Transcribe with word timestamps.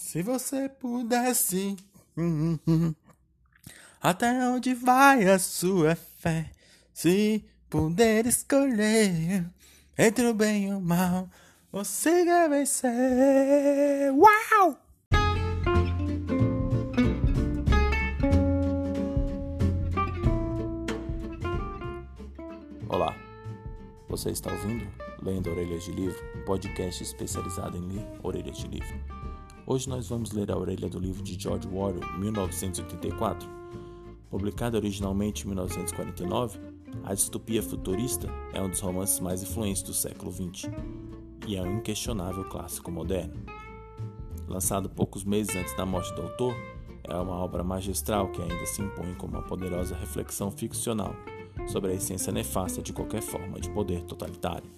Se 0.00 0.22
você 0.22 0.66
pudesse, 0.66 1.76
hum, 2.16 2.58
até 4.00 4.32
onde 4.48 4.74
vai 4.74 5.28
a 5.28 5.38
sua 5.38 5.94
fé? 5.94 6.50
Se 6.92 7.44
puder 7.68 8.24
escolher 8.24 9.46
entre 9.96 10.26
o 10.26 10.32
bem 10.32 10.68
e 10.68 10.72
o 10.72 10.80
mal, 10.80 11.28
você 11.70 12.24
quer 12.24 12.48
vencer. 12.48 12.90
Uau! 14.14 14.78
Olá, 22.88 23.14
você 24.08 24.30
está 24.30 24.50
ouvindo 24.50 24.90
Lendo 25.22 25.50
Orelhas 25.50 25.84
de 25.84 25.92
Livro, 25.92 26.18
podcast 26.46 27.02
especializado 27.02 27.76
em 27.76 27.86
ler 27.86 28.06
orelhas 28.22 28.56
de 28.56 28.66
livro. 28.66 29.29
Hoje 29.72 29.88
nós 29.88 30.08
vamos 30.08 30.32
ler 30.32 30.50
a 30.50 30.58
orelha 30.58 30.88
do 30.88 30.98
livro 30.98 31.22
de 31.22 31.40
George 31.40 31.68
Orwell, 31.68 32.00
1984. 32.18 33.48
Publicado 34.28 34.76
originalmente 34.76 35.44
em 35.44 35.46
1949, 35.46 36.58
a 37.04 37.14
distopia 37.14 37.62
futurista 37.62 38.26
é 38.52 38.60
um 38.60 38.68
dos 38.68 38.80
romances 38.80 39.20
mais 39.20 39.44
influentes 39.44 39.82
do 39.82 39.94
século 39.94 40.32
XX 40.32 40.68
e 41.46 41.54
é 41.54 41.62
um 41.62 41.76
inquestionável 41.76 42.42
clássico 42.46 42.90
moderno. 42.90 43.44
Lançado 44.48 44.90
poucos 44.90 45.22
meses 45.22 45.54
antes 45.54 45.76
da 45.76 45.86
morte 45.86 46.12
do 46.16 46.22
autor, 46.22 46.52
é 47.04 47.14
uma 47.14 47.36
obra 47.36 47.62
magistral 47.62 48.26
que 48.32 48.42
ainda 48.42 48.66
se 48.66 48.82
impõe 48.82 49.14
como 49.14 49.34
uma 49.34 49.42
poderosa 49.44 49.94
reflexão 49.94 50.50
ficcional 50.50 51.14
sobre 51.68 51.92
a 51.92 51.94
essência 51.94 52.32
nefasta 52.32 52.82
de 52.82 52.92
qualquer 52.92 53.22
forma 53.22 53.60
de 53.60 53.70
poder 53.70 54.02
totalitário. 54.02 54.68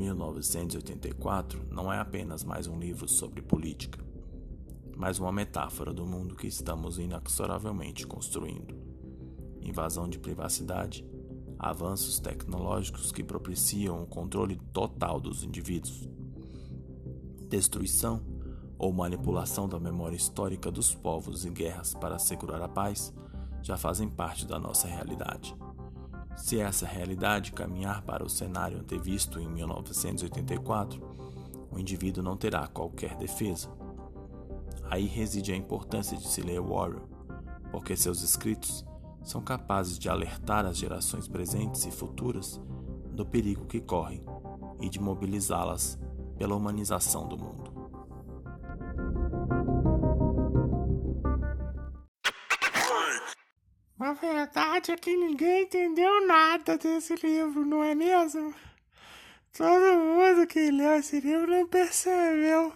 1984 0.00 1.66
não 1.70 1.92
é 1.92 1.98
apenas 1.98 2.42
mais 2.42 2.66
um 2.66 2.78
livro 2.78 3.06
sobre 3.06 3.42
política, 3.42 4.02
mas 4.96 5.18
uma 5.18 5.30
metáfora 5.30 5.92
do 5.92 6.06
mundo 6.06 6.34
que 6.34 6.46
estamos 6.46 6.98
inexoravelmente 6.98 8.06
construindo. 8.06 8.74
Invasão 9.60 10.08
de 10.08 10.18
privacidade, 10.18 11.06
avanços 11.58 12.18
tecnológicos 12.18 13.12
que 13.12 13.22
propiciam 13.22 14.02
o 14.02 14.06
controle 14.06 14.56
total 14.72 15.20
dos 15.20 15.44
indivíduos, 15.44 16.08
destruição 17.50 18.22
ou 18.78 18.90
manipulação 18.94 19.68
da 19.68 19.78
memória 19.78 20.16
histórica 20.16 20.70
dos 20.70 20.94
povos 20.94 21.44
em 21.44 21.52
guerras 21.52 21.92
para 21.92 22.16
assegurar 22.16 22.62
a 22.62 22.68
paz 22.68 23.12
já 23.60 23.76
fazem 23.76 24.08
parte 24.08 24.46
da 24.46 24.58
nossa 24.58 24.88
realidade. 24.88 25.54
Se 26.40 26.58
essa 26.58 26.86
realidade 26.86 27.52
caminhar 27.52 28.02
para 28.02 28.24
o 28.24 28.28
cenário 28.28 28.78
antevisto 28.78 29.38
em 29.38 29.46
1984, 29.46 31.00
o 31.70 31.78
indivíduo 31.78 32.24
não 32.24 32.36
terá 32.36 32.66
qualquer 32.66 33.14
defesa. 33.16 33.70
Aí 34.90 35.06
reside 35.06 35.52
a 35.52 35.56
importância 35.56 36.16
de 36.16 36.26
se 36.26 36.40
ler 36.40 36.60
Warrior, 36.60 37.02
porque 37.70 37.94
seus 37.94 38.22
escritos 38.22 38.84
são 39.22 39.42
capazes 39.42 39.98
de 39.98 40.08
alertar 40.08 40.66
as 40.66 40.76
gerações 40.76 41.28
presentes 41.28 41.84
e 41.84 41.90
futuras 41.90 42.60
do 43.12 43.24
perigo 43.24 43.66
que 43.66 43.80
correm 43.80 44.24
e 44.80 44.88
de 44.88 44.98
mobilizá-las 44.98 45.98
pela 46.36 46.56
humanização 46.56 47.28
do 47.28 47.38
mundo. 47.38 47.79
A 54.00 54.14
verdade 54.14 54.92
é 54.92 54.96
que 54.96 55.14
ninguém 55.14 55.64
entendeu 55.64 56.26
nada 56.26 56.78
desse 56.78 57.14
livro, 57.16 57.66
não 57.66 57.84
é 57.84 57.94
mesmo? 57.94 58.54
Todo 59.52 59.98
mundo 59.98 60.46
que 60.46 60.70
leu 60.70 60.94
esse 60.96 61.20
livro 61.20 61.46
não 61.46 61.66
percebeu 61.66 62.72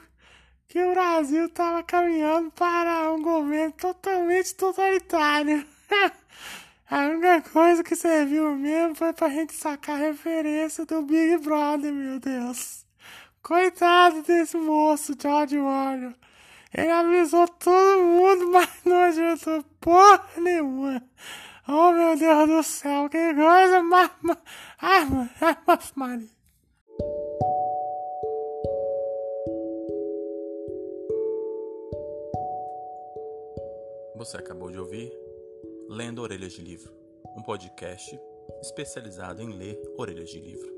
que 0.68 0.78
o 0.82 0.90
Brasil 0.90 1.46
estava 1.46 1.82
caminhando 1.82 2.50
para 2.50 3.10
um 3.10 3.22
governo 3.22 3.72
totalmente 3.72 4.54
totalitário. 4.54 5.66
A 6.90 7.06
única 7.06 7.40
coisa 7.50 7.82
que 7.82 7.96
serviu 7.96 8.54
mesmo 8.54 8.94
foi 8.94 9.14
pra 9.14 9.30
gente 9.30 9.54
sacar 9.54 9.96
a 9.96 10.06
referência 10.06 10.84
do 10.84 11.00
Big 11.00 11.38
Brother, 11.38 11.90
meu 11.90 12.20
Deus. 12.20 12.84
Coitado 13.42 14.22
desse 14.22 14.58
moço, 14.58 15.14
George 15.18 15.58
Orwell. 15.58 16.12
Ele 16.76 16.90
avisou 16.90 17.46
todo 17.46 18.02
mundo, 18.02 18.48
mas 18.52 18.68
não 18.84 18.96
adiantou 18.96 19.64
porra 19.80 20.28
nenhuma. 20.38 21.02
Oh, 21.68 21.92
meu 21.92 22.16
Deus 22.16 22.48
do 22.48 22.62
céu, 22.62 23.08
que 23.08 23.34
coisa 23.34 23.82
mais... 23.82 24.10
Ai, 24.82 25.06
Maria. 25.94 26.28
Você 34.16 34.36
acabou 34.36 34.70
de 34.70 34.78
ouvir 34.78 35.12
Lendo 35.88 36.22
Orelhas 36.22 36.52
de 36.52 36.62
Livro, 36.62 36.92
um 37.36 37.42
podcast 37.42 38.18
especializado 38.60 39.42
em 39.42 39.52
ler 39.52 39.80
orelhas 39.96 40.30
de 40.30 40.40
livro. 40.40 40.72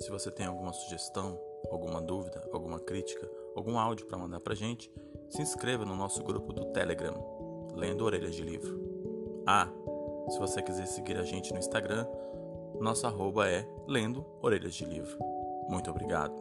Se 0.00 0.10
você 0.10 0.30
tem 0.30 0.46
alguma 0.46 0.72
sugestão, 0.72 1.40
alguma 1.70 2.00
dúvida, 2.00 2.48
alguma 2.52 2.78
crítica, 2.78 3.28
algum 3.54 3.78
áudio 3.78 4.06
para 4.06 4.18
mandar 4.18 4.40
para 4.40 4.54
gente, 4.54 4.90
se 5.28 5.42
inscreva 5.42 5.84
no 5.84 5.96
nosso 5.96 6.22
grupo 6.22 6.52
do 6.52 6.66
Telegram, 6.66 7.14
Lendo 7.74 8.04
Orelhas 8.04 8.34
de 8.34 8.42
Livro. 8.42 8.80
Ah, 9.46 9.68
se 10.28 10.38
você 10.38 10.62
quiser 10.62 10.86
seguir 10.86 11.16
a 11.16 11.22
gente 11.22 11.52
no 11.52 11.58
Instagram, 11.58 12.06
nosso 12.80 13.06
arroba 13.06 13.48
é 13.48 13.66
Lendo 13.86 14.24
Orelhas 14.42 14.74
de 14.74 14.84
Livro. 14.84 15.18
Muito 15.68 15.90
obrigado. 15.90 16.34